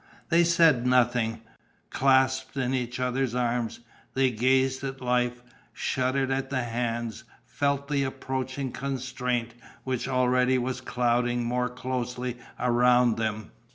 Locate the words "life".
4.99-5.43